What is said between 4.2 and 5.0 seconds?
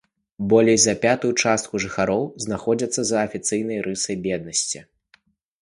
беднасці.